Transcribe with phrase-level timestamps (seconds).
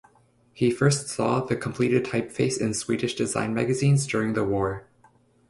[0.51, 4.87] He first saw the completed typeface in Swedish design magazines during the war.